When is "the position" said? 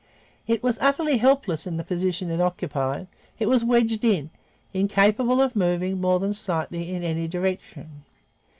1.77-2.31